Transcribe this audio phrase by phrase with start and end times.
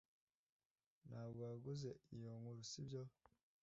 [1.07, 3.01] Ntabwo waguze iyo nkuru sibyo